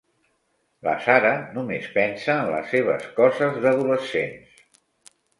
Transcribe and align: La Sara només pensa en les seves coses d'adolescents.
La 0.85 0.93
Sara 1.07 1.33
només 1.57 1.89
pensa 1.97 2.37
en 2.43 2.49
les 2.53 2.71
seves 2.75 3.05
coses 3.19 3.59
d'adolescents. 3.67 4.57